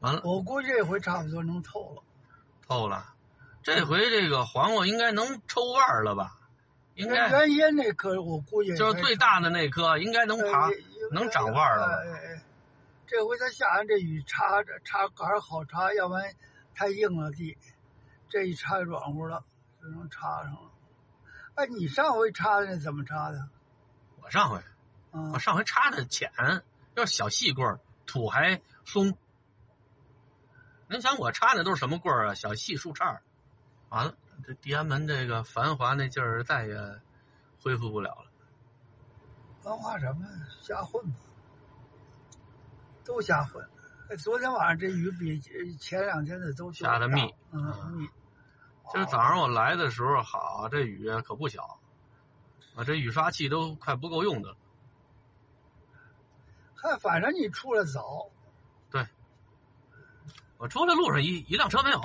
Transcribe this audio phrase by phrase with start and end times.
[0.00, 2.02] 完了我估计这回差不多能透了。
[2.66, 3.14] 透了，
[3.62, 6.34] 这回这个黄瓜应该能抽腕儿了吧？
[6.94, 10.74] 应该原先那颗我估计就是最大的那颗，应该能爬呃
[11.12, 12.42] 能长腕儿了吧哎哎哎
[13.06, 16.34] 这回它下完这雨插着插杆儿好插，要不然
[16.74, 17.56] 太硬了地。
[18.28, 19.44] 这一插软乎了，
[19.80, 20.70] 就能插上了。
[21.54, 23.48] 哎，你上回插的那怎么插的？
[24.20, 24.58] 我上回
[25.12, 26.30] 啊我，上回插的浅，
[26.96, 29.16] 要小细棍儿，土还松。
[30.90, 32.34] 您想我插的都是什么棍儿啊？
[32.34, 33.22] 小细树杈儿。
[33.90, 34.14] 完了，
[34.46, 37.00] 这地安门这个繁华那劲儿再也
[37.62, 38.30] 恢复不了了。
[39.60, 40.26] 繁华什么
[40.62, 41.16] 瞎混吧，
[43.04, 43.68] 都瞎混。
[44.10, 45.38] 哎昨天晚上这雨比
[45.76, 48.08] 前两天的都下的密大嗯密。
[48.90, 51.78] 今儿早上我来的时候，好，这雨可不小，
[52.74, 54.56] 啊，这雨刷器都快不够用的了。
[56.74, 58.30] 嗨，反正你出来早，
[60.58, 62.00] 我出来路上一一辆车没有，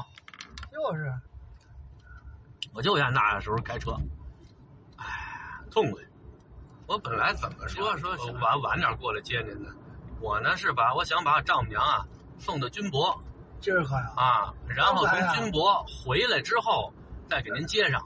[0.72, 1.12] 就是
[2.72, 3.98] 我就愿那时候开车，
[4.98, 5.06] 哎，
[5.72, 6.02] 痛快。
[6.86, 9.73] 我本来怎么说说晚晚点过来接您的，
[10.20, 12.06] 我呢是把我想把丈母娘啊
[12.38, 13.20] 送到军博
[13.60, 16.94] 今儿可呀啊，然后从军博回来之后
[17.28, 18.06] 再给您接上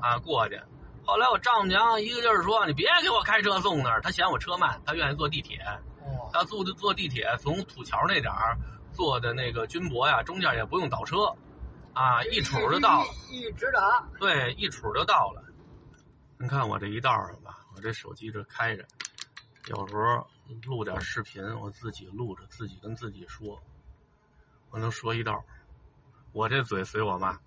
[0.00, 0.60] 啊过去。
[1.04, 5.58] 后来我丈母娘一个劲儿说：“你别给我开车送那儿，她嫌我车慢，她愿意坐地铁。
[6.02, 8.56] 哦，她坐坐地铁从土桥那点儿
[8.92, 11.34] 坐的那个军博呀，中间也不用倒车，
[11.94, 13.08] 啊，一杵就到了。
[13.30, 14.06] 一一直达。
[14.18, 15.44] 对，一杵就到了。
[16.38, 18.84] 你看我这一道上吧，我这手机这开着，
[19.68, 20.26] 有时候
[20.64, 23.60] 录点视频，我自己录着，自己跟自己说，
[24.70, 25.44] 我能说一道。
[26.32, 27.38] 我这嘴随我妈，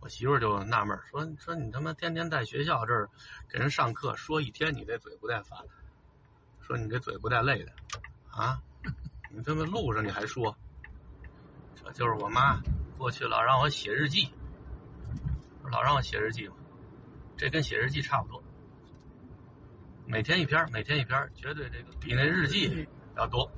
[0.00, 3.10] 我媳妇儿就纳闷儿说：“说你他妈天天在学校这儿
[3.50, 5.58] 给人上课，说一天你这嘴不带烦，
[6.60, 7.72] 说你这嘴不带累的，
[8.30, 8.62] 啊？
[9.34, 10.56] 你他妈路上你还说，
[11.84, 12.62] 这就是我妈
[12.98, 14.28] 过去老让我写日记。”
[15.70, 16.54] 老让我写日记嘛，
[17.34, 18.42] 这跟写日记差不多，
[20.04, 22.86] 每天一篇，每天一篇，绝对这个比那日记
[23.16, 23.50] 要多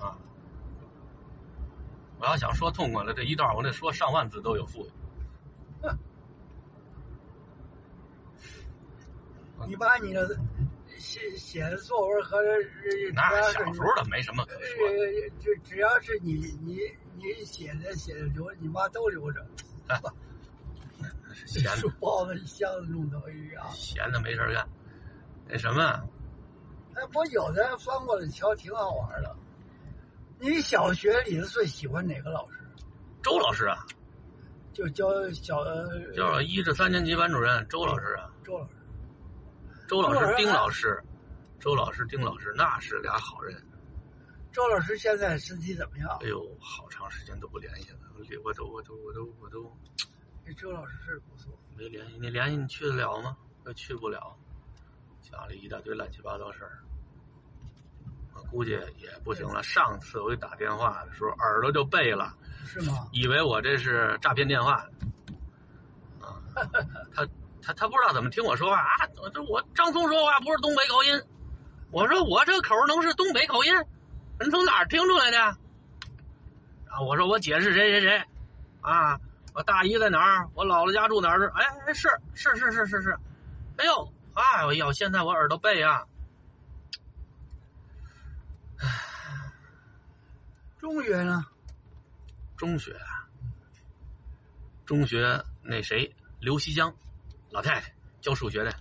[0.00, 0.18] 啊！
[2.18, 4.90] 我要想说痛快了，这一段我得说上万字都有富 裕。
[9.68, 10.36] 你把你的
[10.96, 12.38] 写写的作文和
[13.14, 15.30] 那小时候的没什么可说的，
[15.62, 16.80] 只要是你你
[17.18, 19.44] 你写的写的留，你妈都留着。
[21.46, 23.68] 闲的包子一箱子弄的，哎呀。
[23.70, 24.68] 闲的没事干。
[25.46, 25.82] 那什么，
[26.94, 29.36] 哎，不有的翻过来瞧挺好玩的。
[30.40, 32.58] 你小学里头最喜欢哪个老师？
[33.22, 33.84] 周老师啊，
[34.72, 35.64] 就教小
[36.14, 38.30] 就是一至三年级班主任周老师啊。
[38.44, 38.74] 周老师、
[39.88, 41.02] 周老师丁老师，
[41.60, 43.62] 周老师、丁老师，那是俩好人。
[44.52, 46.28] 周老师现在身体怎么样哎？
[46.28, 49.70] 呦，好长时间都不联系了，我我都我都我都我都
[50.44, 51.52] 这周老师是不错。
[51.76, 52.18] 没联系。
[52.18, 53.36] 你联系你去得了吗？
[53.64, 54.34] 我去不了，
[55.22, 56.78] 家里一大堆乱七八糟事儿，
[58.34, 59.62] 我估计也不行了。
[59.62, 62.34] 上次我给打电话的时候，耳朵就背了，
[62.64, 63.06] 是吗？
[63.12, 64.88] 以为我这是诈骗电话。
[66.20, 66.40] 啊，
[67.14, 67.26] 他
[67.62, 69.06] 他他不知道怎么听我说话啊！
[69.22, 71.22] 我这我张松说话不是东北口音，
[71.90, 73.72] 我说我这口能是东北口音？
[74.40, 75.38] 你从哪儿听出来的？
[76.90, 78.24] 啊我说我姐是谁谁谁，
[78.80, 79.20] 啊，
[79.54, 80.48] 我大姨在哪儿？
[80.54, 81.48] 我姥姥家住哪儿？
[81.50, 83.18] 哎哎是是是是是是，
[83.76, 84.92] 哎呦哎呦呦！
[84.92, 86.04] 现在我耳朵背啊，
[88.78, 88.88] 唉
[90.78, 91.44] 中学呢？
[92.56, 93.28] 中学啊，
[94.86, 96.92] 中学那谁刘西江，
[97.50, 98.74] 老太太教数学的，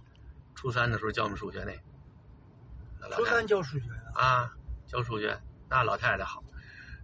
[0.55, 4.11] 初三的时候教我们数学那，初三教数学的。
[4.15, 4.51] 啊，
[4.87, 5.37] 教数学
[5.69, 6.43] 那老太太好，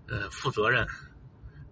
[0.07, 0.87] 呃，负责任，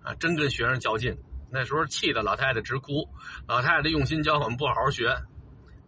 [0.03, 1.17] 啊，真跟学生较劲。
[1.49, 3.07] 那时候气得老太太直哭，
[3.47, 5.15] 老太太用心教我们不好好学，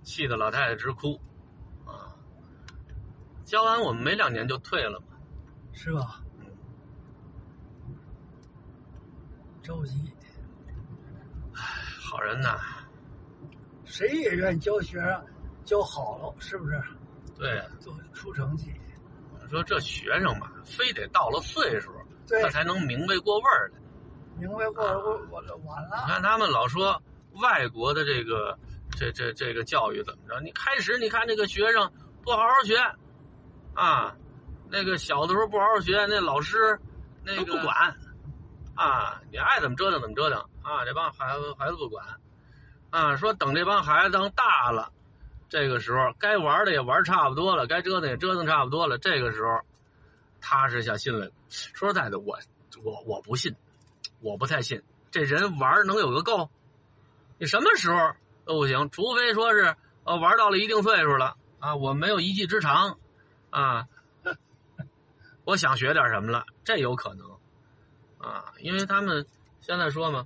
[0.02, 1.20] 气得老太太直哭，
[1.86, 2.12] 啊，
[3.46, 5.08] 教完我们没两年就退了嘛。
[5.72, 6.22] 是吧？
[6.40, 6.46] 嗯
[9.64, 10.14] 着急，
[11.54, 12.60] 好人呐，
[13.86, 15.26] 谁也愿意教学生
[15.64, 16.84] 教好了，是不是？
[17.38, 18.74] 对，做出成绩。
[19.54, 21.92] 我说这学生吧，非得到了岁数，
[22.28, 23.80] 他，才能明白过味儿来。
[24.40, 26.06] 明白过我我我晚你了。
[26.08, 27.00] 看他们老说
[27.34, 28.58] 外国的这个
[28.98, 30.40] 这这这个教育怎么着？
[30.42, 31.92] 你开始你看那个学生
[32.24, 32.78] 不好好学，
[33.76, 34.16] 啊，
[34.72, 36.80] 那个小的时候不好好学，那老师
[37.24, 37.96] 那个不管，
[38.74, 42.04] 啊，你爱怎么折腾怎么折腾啊，这帮孩子孩子不管，
[42.90, 44.92] 啊，说等这帮孩子当大了，
[45.54, 49.60] 这个时候该玩的也玩差不多了，该折腾也折腾差不多了，这个时候
[50.42, 51.30] 踏实下心来。
[51.48, 52.40] 说实在的，我
[52.84, 53.56] 我我不信，
[54.20, 56.50] 我不太信，这人玩能有个够？
[57.38, 58.14] 你什么时候
[58.46, 62.98] 都不行，除非说是呃玩到了一定岁数了啊，我没有一技之长
[63.52, 63.88] 啊，
[65.44, 67.30] 我想学点什么了，这有可能
[68.18, 69.28] 啊，因为他们
[69.62, 70.26] 现在说嘛，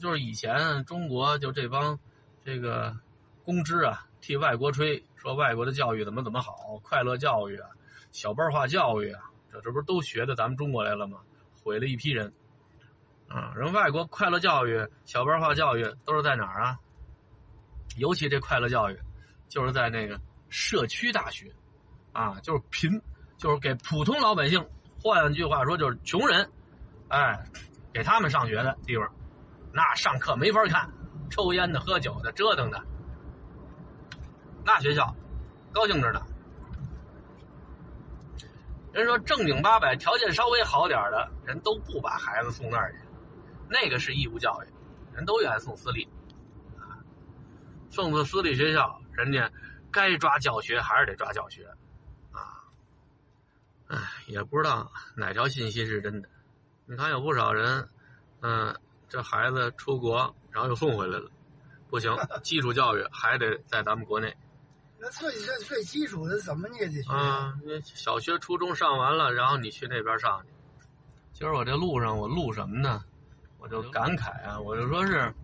[0.00, 1.98] 就是以前中国就这帮
[2.46, 2.96] 这个
[3.44, 7.68] 公知啊，替外国吹，说外国的教育怎么怎么好，快乐教育啊，
[8.10, 9.20] 小班化教育啊，
[9.52, 11.18] 这这不是都学的咱们中国来了吗？
[11.62, 12.32] 毁了一批人。
[13.28, 16.78] 啊，人外国快乐教育、小班化教育都是在哪儿啊？
[17.98, 18.98] 尤其这快乐教育，
[19.46, 20.18] 就是在那个
[20.48, 21.52] 社区大学，
[22.14, 23.02] 啊，就是贫，
[23.36, 24.66] 就是给普通老百姓，
[25.02, 26.50] 换句话说就是穷人，
[27.08, 27.44] 哎，
[27.92, 29.06] 给他们上学的地方，
[29.70, 30.90] 那上课没法看，
[31.28, 32.82] 抽烟的、喝酒的、折腾的，
[34.64, 35.14] 那学校
[35.72, 36.20] 高兴着呢。
[38.92, 42.98] 人说正经八百、条件稍微好点的人都不把孩子送那儿去。
[43.68, 44.66] 那个是义务教育，
[45.12, 46.08] 人都愿意送私立，
[46.78, 47.02] 啊，
[47.90, 49.50] 送到私立学校，人家
[49.90, 51.66] 该抓教学还是得抓教学，
[52.30, 52.62] 啊，
[53.88, 56.28] 哎，也不知道哪条信息是真的。
[56.86, 57.88] 你看有不少人，
[58.42, 58.78] 嗯，
[59.08, 61.28] 这孩子出国，然后又送回来了，
[61.88, 64.36] 不行， 基础教育还得在咱们国内。
[64.98, 67.54] 那最最最基础的怎么你也得学啊？
[67.64, 70.48] 那小学、初中上完了，然后你去那边上去。
[71.32, 73.04] 今儿我这路上我录什么呢？
[73.58, 75.34] 我就感慨啊，我就说是，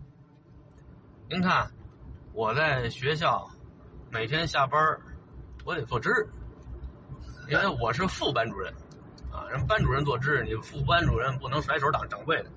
[1.29, 1.69] 您看，
[2.33, 3.49] 我在学校
[4.11, 4.79] 每天下班
[5.65, 6.29] 我得做值日，
[7.49, 8.71] 因为我是副班主任，
[9.31, 12.51] 啊，人班主任做值日，你副班主任不能甩手党掌柜的，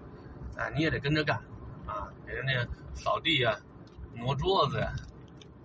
[0.57, 1.37] 哎，你也得跟着干，
[1.87, 3.59] 啊，给人家扫地呀，
[4.15, 4.93] 挪桌子呀，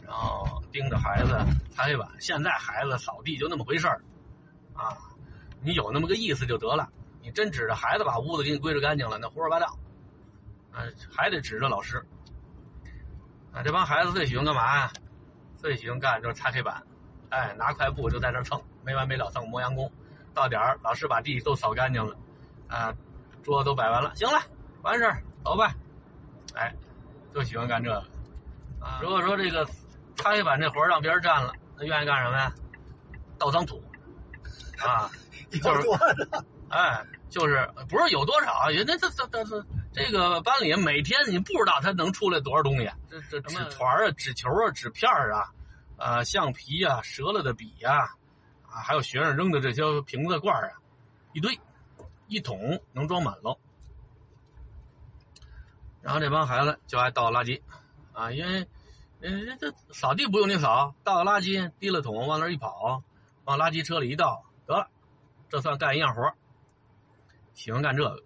[0.02, 1.38] 然后盯着孩子
[1.72, 2.08] 擦黑板。
[2.20, 4.02] 现在孩子扫地就那么回事儿，
[4.74, 4.98] 啊，
[5.62, 6.90] 你有那么个意思就得了，
[7.22, 9.68] 你真指着孩子把屋子给你归置干净了，那胡说八道。
[10.72, 12.06] 啊，还得指着老师。
[13.52, 14.92] 啊，这帮孩子最喜欢干嘛呀？
[15.58, 16.84] 最喜欢干就是擦黑板，
[17.30, 19.92] 哎，拿块布就在这蹭，没完没了蹭磨洋工。
[20.34, 22.16] 到点儿，老师把地都扫干净了，
[22.68, 22.94] 啊，
[23.44, 24.40] 桌子都摆完了，行了，
[24.84, 25.74] 完事儿走吧。
[26.54, 26.74] 哎，
[27.34, 27.98] 就喜欢干这个。
[28.80, 29.68] 啊，如果说这个
[30.20, 32.54] 擦黑板这活让别人占了，他愿意干什么呀？
[33.38, 33.82] 倒脏土。
[34.78, 35.10] 啊，
[35.52, 35.88] 就是
[36.70, 38.70] 哎，就是不是有多少？
[38.70, 39.66] 人家这这这这。
[39.92, 45.50] 这个班里每天你不知道他能出来多少东西，这这纸团啊、纸球啊、纸片啊，
[45.98, 48.04] 呃，橡皮啊、折了的笔呀，
[48.70, 50.78] 啊，还有学生扔的这些瓶子罐啊，
[51.34, 51.60] 一堆，
[52.28, 53.58] 一桶能装满喽。
[56.02, 57.60] 然后这帮孩子就爱倒垃圾，
[58.14, 58.68] 啊，因为，
[59.20, 63.04] 人这扫地不用你扫，倒垃圾提了桶往那一跑，
[63.44, 64.90] 往垃圾车里一倒得了，
[65.50, 66.32] 这算干一样活
[67.54, 68.24] 喜欢干这个。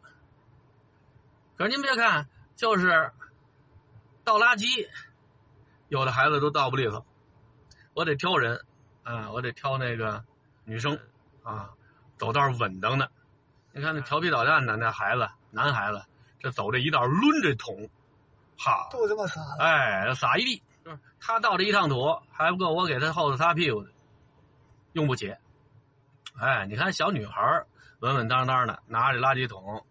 [1.56, 3.12] 可是您别看，就是
[4.24, 4.88] 倒垃圾，
[5.88, 7.04] 有的孩子都倒不利索。
[7.96, 8.64] 我得挑人，
[9.04, 10.24] 啊，我得挑那个
[10.64, 11.00] 女生，
[11.42, 11.72] 啊，
[12.18, 13.10] 走道稳当的。
[13.72, 16.04] 你看那调皮捣蛋的那孩子，男孩子，
[16.40, 17.90] 这走这一道抡着桶，
[18.60, 20.62] 哈，都这么撒，哎，撒一地。
[20.84, 23.92] 就是他倒这一趟土，还不够我给他后头擦屁股的，
[24.92, 25.36] 用不起。
[26.40, 27.66] 哎，你看小女孩
[28.00, 29.86] 稳稳当当的拿着垃圾桶。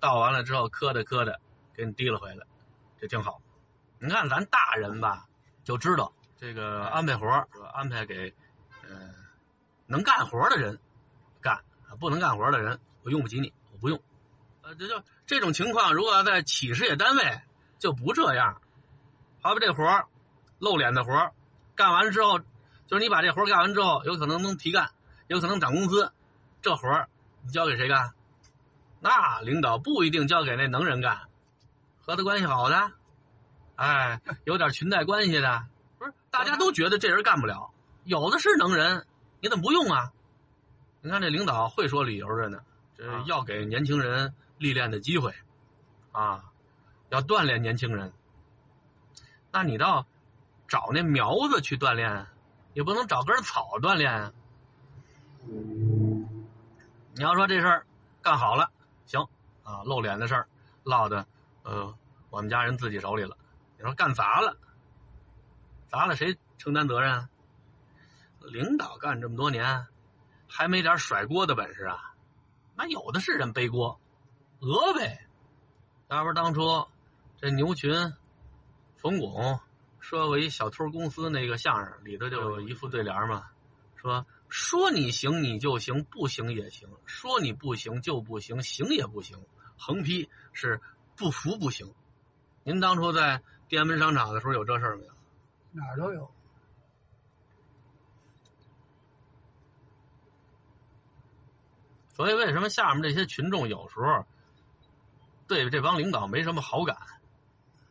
[0.00, 1.40] 倒完了之后，磕的磕的，
[1.74, 2.46] 给你提了回来，
[3.00, 3.42] 这挺好。
[3.98, 5.26] 你看咱大人吧，
[5.64, 7.26] 就知道这个安排活
[7.74, 8.32] 安排给，
[8.88, 9.12] 呃，
[9.86, 10.78] 能干活的人
[11.40, 11.64] 干，
[11.98, 14.00] 不能干活的人，我用不起你，我不用。
[14.62, 17.40] 呃，这就这种情况，如果在企事业单位，
[17.80, 18.62] 就不这样。
[19.42, 19.82] 好比这活
[20.58, 21.32] 露脸的活儿
[21.74, 24.90] 干完之后，就是你把这活儿干完之后，有可能能提干，
[25.26, 26.12] 有可能涨工资，
[26.62, 27.08] 这活儿
[27.42, 28.12] 你交给谁干？
[29.00, 31.28] 那领导不一定交给那能人干，
[32.00, 32.90] 和他关系好的，
[33.76, 35.66] 哎，有点裙带关系的，
[35.98, 36.12] 不是？
[36.30, 37.70] 大家都觉得这人干不了，
[38.04, 39.06] 有的是能人，
[39.40, 40.12] 你怎么不用啊？
[41.00, 42.60] 你看这领导会说理由着呢，
[42.96, 45.32] 这要给年轻人历练的机会，
[46.10, 46.42] 啊，
[47.10, 48.12] 要锻炼年轻人。
[49.52, 50.06] 那你倒
[50.68, 52.26] 找那苗子去锻炼，
[52.74, 54.32] 也不能找根草锻炼啊。
[57.14, 57.86] 你要说这事儿
[58.22, 58.70] 干好了。
[59.06, 59.26] 行，
[59.64, 60.48] 啊，露脸的事儿
[60.84, 61.26] 落的，
[61.62, 61.96] 呃，
[62.30, 63.36] 我们家人自己手里了。
[63.78, 64.56] 你说干砸了，
[65.88, 67.28] 砸了谁承担责任？
[68.40, 69.86] 领导干这么多年，
[70.46, 72.14] 还没点甩锅的本事啊？
[72.76, 73.98] 那有的是人背锅，
[74.60, 75.26] 讹呗。
[76.08, 76.86] 要不当初
[77.38, 77.92] 这牛群、
[78.96, 79.58] 冯巩
[80.00, 83.50] 说过一小偷公司那个相声里头就有一副对联嘛，
[83.96, 89.38] 说说你行你就行，不行也行；说你不行就不行，行也不行。
[89.76, 90.80] 横批是
[91.16, 91.92] 不服不行。
[92.64, 95.12] 您当初在天安门商场的时候有这事儿没有？
[95.72, 96.30] 哪儿都有。
[102.14, 104.26] 所以为什么下面这些群众有时候
[105.46, 106.96] 对这帮领导没什么好感？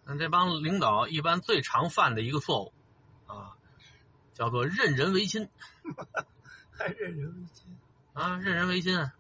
[0.07, 2.73] 那这帮领导一般最常犯的一个错误
[3.25, 3.57] 啊，
[4.33, 5.49] 叫做任人唯亲。
[6.71, 7.77] 还任人唯亲
[8.13, 9.11] 啊，任人唯亲。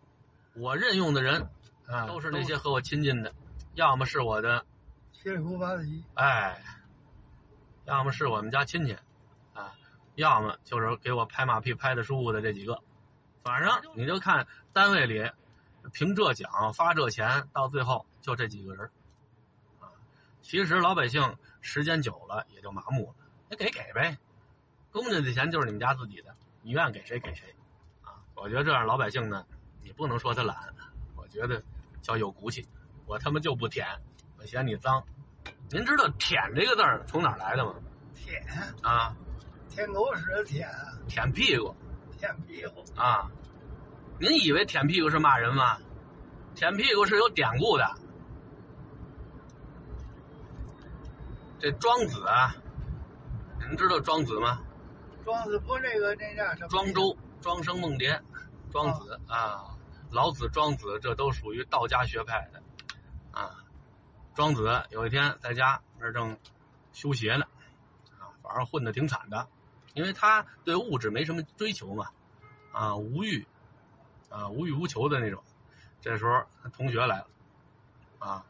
[0.53, 1.49] 我任用的人
[1.87, 3.33] 啊，都是那些和我亲近的，
[3.75, 4.65] 要么是我的
[5.11, 6.63] 七里姑八子哎，
[7.85, 8.97] 要么是我们家亲戚
[9.53, 9.73] 啊，
[10.15, 12.81] 要么就是给我拍马屁拍的舒服的这几个。
[13.43, 15.31] 反正你就看单位里
[15.93, 18.91] 评这奖发这钱，到最后就这几个人啊。
[20.41, 23.15] 其实老百姓时间久了也就麻木了，
[23.49, 24.17] 那给给呗，
[24.91, 27.53] 公家的钱就是你们家自己的，你愿给谁给谁
[28.01, 28.23] 啊。
[28.35, 29.45] 我觉得这样老百姓呢，
[29.83, 30.73] 你不能说他懒，
[31.15, 31.61] 我觉得
[32.01, 32.65] 叫有骨气。
[33.05, 33.87] 我他妈就不舔，
[34.37, 35.03] 我嫌你脏。
[35.69, 37.73] 您知道“舔”这个字儿从哪儿来的吗？
[38.15, 38.41] 舔
[38.81, 39.15] 啊，
[39.69, 40.69] 舔狗屎的舔，
[41.07, 41.75] 舔屁股。
[42.17, 43.29] 舔屁股啊！
[44.19, 45.77] 您以为舔屁股是骂人吗？
[46.55, 47.95] 舔屁股是有典故的。
[51.59, 52.55] 这庄子啊，
[53.59, 54.61] 你们知道庄子吗？
[55.25, 56.67] 庄子不那个那叫什么？
[56.69, 58.21] 庄周、庄生、梦蝶、
[58.71, 59.75] 庄子啊，
[60.11, 62.61] 老子、庄子这都属于道家学派的
[63.31, 63.63] 啊。
[64.35, 66.37] 庄子有一天在家那正
[66.93, 67.45] 修鞋呢，
[68.19, 69.47] 啊，反正混的挺惨的。
[69.95, 72.09] 因为他对物质没什么追求嘛，
[72.71, 73.47] 啊，无欲，
[74.29, 75.43] 啊，无欲无求的那种。
[76.01, 77.27] 这时候同学来了，
[78.19, 78.45] 啊，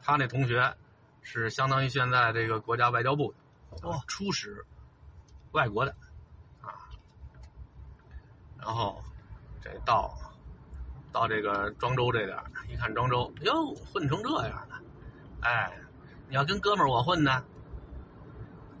[0.00, 0.76] 他那同学
[1.22, 3.32] 是相当于现在这个国家外交部
[3.70, 4.64] 的，哦，初使
[5.52, 5.94] 外国的，
[6.60, 6.90] 啊，
[8.58, 9.02] 然后
[9.62, 10.12] 这到
[11.12, 12.36] 到这个庄周这点
[12.68, 14.80] 一看庄周，哟，混成这样了，
[15.40, 15.72] 哎，
[16.28, 17.44] 你要跟哥们儿我混呢，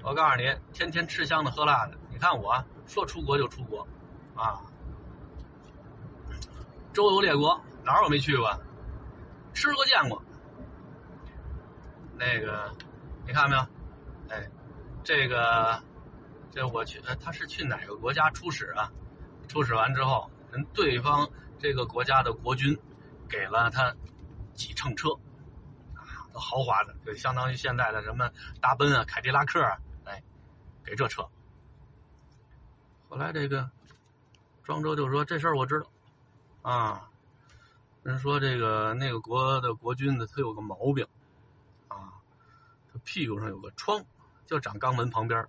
[0.02, 1.96] 我告诉你，天天吃香的喝辣的。
[2.10, 3.86] 你看我说出国就出国，
[4.34, 4.60] 啊，
[6.92, 8.60] 周游列国哪儿我没去过，
[9.54, 10.22] 吃过见过。
[12.16, 12.74] 那个
[13.26, 13.62] 你看到没有？
[14.28, 14.48] 哎，
[15.02, 15.82] 这个
[16.50, 18.90] 这我去，他是去哪个国家出使啊？
[19.48, 21.28] 出使完之后，人对方
[21.58, 22.78] 这个国家的国君
[23.28, 23.94] 给了他
[24.54, 25.10] 几乘车，
[25.94, 30.22] 啊，都豪华的，就相当于现在的什么大奔啊、凯迪拉克啊，哎，
[30.84, 31.28] 给这车。
[33.08, 33.70] 后来这个
[34.62, 37.10] 庄周就说：“这事儿我知道，啊，
[38.02, 41.06] 人说这个那个国的国君呢，他有个毛病，
[43.04, 44.04] 屁股上有个疮，
[44.46, 45.48] 就长肛门旁边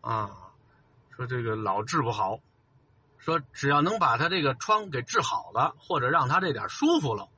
[0.00, 0.50] 啊，
[1.10, 2.40] 说这个老治不好，
[3.18, 7.28] 说只要能把他这个疮给治好了，或者让他这点舒服了，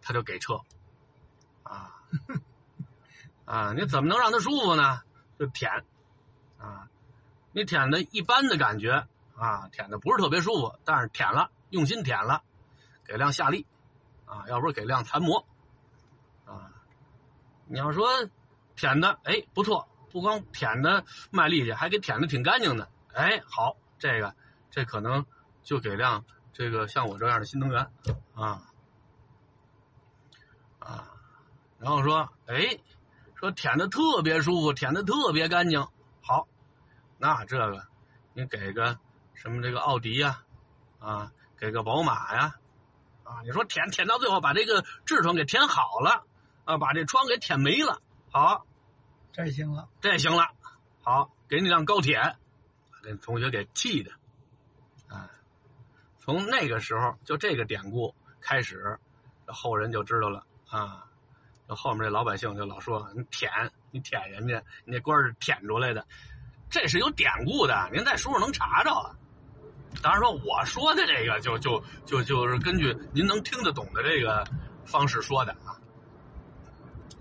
[0.00, 0.60] 他就给撤，
[1.62, 2.02] 啊，
[3.44, 5.02] 啊，你怎么能让他舒服呢？
[5.38, 5.84] 就舔，
[6.58, 6.88] 啊。”
[7.56, 12.42] 你舔的一般的感觉啊，舔的不是特别舒服，但是舔了，用心舔了，
[13.04, 13.64] 给量下力，
[14.26, 15.46] 啊，要不是给量残模，
[16.44, 16.72] 啊，
[17.66, 18.08] 你要说
[18.76, 24.34] 舔的哎不错，不光舔的卖力气，还给舔的挺干净的，哎好，这个
[24.70, 25.26] 这可能
[25.62, 27.90] 就给辆这个像我这样的新能源，
[28.34, 28.62] 啊
[30.78, 31.10] 啊，
[31.78, 32.78] 然后说哎，
[33.34, 35.86] 说舔的特别舒服，舔的特别干净，
[36.20, 36.46] 好。
[37.16, 37.86] 那这个，
[38.34, 38.98] 你给个
[39.32, 40.42] 什么这个奥迪呀，
[40.98, 42.56] 啊，给个宝马呀，
[43.22, 46.26] 啊，你说舔舔到最后把这个痔疮给舔好了，
[46.64, 48.02] 啊，把这疮给舔没了，
[48.34, 48.66] 好，
[49.30, 50.48] 这行了，这行了，
[51.04, 52.34] 好，给你辆高铁，
[53.00, 54.10] 给同学给气的，
[55.06, 55.30] 啊，
[56.18, 58.98] 从那个时候就这个典故开始，
[59.46, 60.44] 后人就知道了。
[60.68, 61.06] 啊，
[61.68, 66.04] 这后面这老百姓就老说你舔你舔人家，你那官是舔出来的。
[66.68, 69.14] 这是有典故的，您在书上能查着啊。
[70.02, 74.44] 当然说我说的这个就就就就是根据您能听得懂的这个
[74.84, 75.78] 方式说的啊。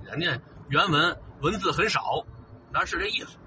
[0.03, 2.25] 人家原文文字很少，
[2.71, 3.37] 但是这意思。